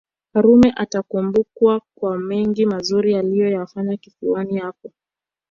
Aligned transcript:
Karume 0.33 0.73
atakumbukwa 0.75 1.81
kwa 1.97 2.17
mengi 2.17 2.65
mazuri 2.65 3.15
aliyoyafanya 3.15 3.97
kisiwani 3.97 4.57
hapo 4.57 4.91